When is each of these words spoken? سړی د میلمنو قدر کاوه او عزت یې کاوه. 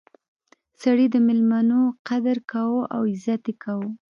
سړی 0.81 1.05
د 1.11 1.15
میلمنو 1.27 1.81
قدر 2.07 2.37
کاوه 2.51 2.81
او 2.95 3.01
عزت 3.11 3.41
یې 3.49 3.53
کاوه. 3.63 3.89